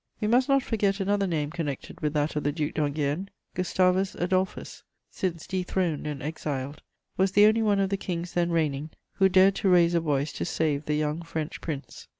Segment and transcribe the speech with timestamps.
[0.19, 4.81] We must not forget another name connected with that of the Duc d'Enghien: Gustavus Adolphus,
[5.11, 6.81] since dethroned and exiled,
[7.17, 10.33] was the only one of the kings then reigning who dared to raise a voice
[10.33, 12.07] to save the young French Prince.